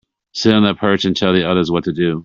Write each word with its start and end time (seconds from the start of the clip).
Sit 0.33 0.53
on 0.55 0.63
the 0.63 0.73
perch 0.73 1.05
and 1.05 1.15
tell 1.15 1.31
the 1.33 1.47
others 1.49 1.69
what 1.69 1.83
to 1.85 1.93
do. 1.93 2.19